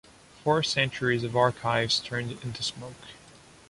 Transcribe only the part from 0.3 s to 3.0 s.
Four centuries of archives turned into smoke.